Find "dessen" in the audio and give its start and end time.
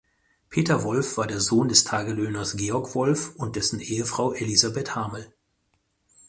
3.55-3.79